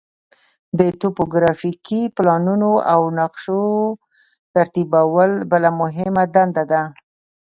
د 0.79 0.81
توپوګرافیکي 1.01 2.01
پلانونو 2.15 2.71
او 2.93 3.01
نقشو 3.19 3.63
ترتیبول 4.55 5.31
بله 5.51 5.69
مهمه 5.81 6.23
دنده 6.35 6.63
ده 6.71 6.81